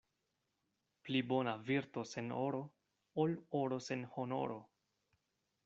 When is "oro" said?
2.45-2.63, 3.63-3.81